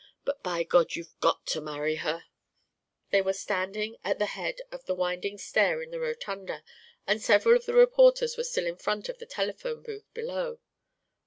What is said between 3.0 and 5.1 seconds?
They were standing at the head of the